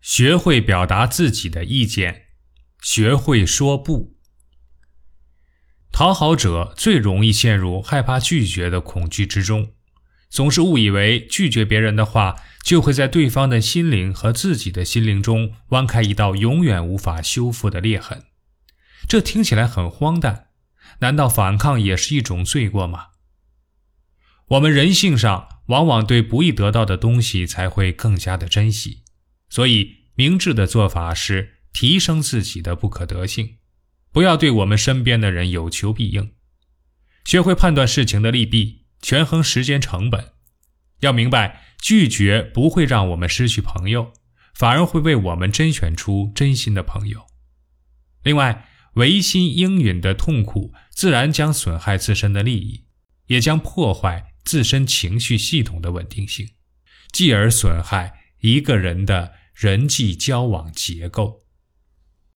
[0.00, 2.26] 学会表达自己的意见，
[2.80, 4.16] 学会说不。
[5.92, 9.72] 讨好者最容易陷入害怕拒绝的恐惧之中，
[10.30, 18.24] 总是误以为拒绝别人的话，就会在对方的心灵和自己的心灵中挖开一道永远无法修复的裂痕。
[19.08, 20.46] 这听起来很荒诞，
[21.00, 23.08] 难道反抗也是一种罪过吗？
[24.48, 29.02] 我们人性上往往对不易得到的东西才会更加的珍惜。
[29.50, 33.56] 所以，明智的做法是提升自己的不可得性，
[34.12, 36.32] 不要对我们身边的人有求必应，
[37.24, 40.32] 学会判断事情的利弊，权衡时间成本。
[41.00, 44.12] 要明白，拒绝不会让我们失去朋友，
[44.54, 47.26] 反而会为我们甄选出真心的朋友。
[48.22, 52.84] 另外，违心应允的痛苦自然将损害自身的利益，
[53.26, 56.50] 也将破坏自身情绪系统的稳定性，
[57.10, 59.39] 继而损害一个人的。
[59.60, 61.42] 人际交往结构。